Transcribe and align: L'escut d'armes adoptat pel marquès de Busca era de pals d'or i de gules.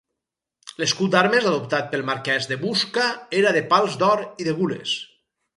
L'escut 0.79 1.11
d'armes 1.15 1.49
adoptat 1.49 1.91
pel 1.93 2.05
marquès 2.09 2.49
de 2.53 2.59
Busca 2.63 3.07
era 3.43 3.55
de 3.59 3.65
pals 3.75 4.03
d'or 4.05 4.27
i 4.45 4.49
de 4.49 4.61
gules. 4.63 4.99